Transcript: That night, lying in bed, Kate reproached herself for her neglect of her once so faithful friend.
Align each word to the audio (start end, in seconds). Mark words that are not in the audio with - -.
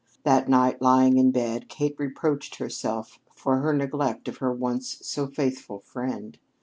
That 0.23 0.49
night, 0.49 0.81
lying 0.81 1.17
in 1.19 1.29
bed, 1.29 1.69
Kate 1.69 1.93
reproached 1.99 2.55
herself 2.55 3.19
for 3.35 3.59
her 3.59 3.71
neglect 3.71 4.27
of 4.27 4.37
her 4.37 4.51
once 4.51 4.97
so 5.03 5.27
faithful 5.27 5.77
friend. 5.81 6.39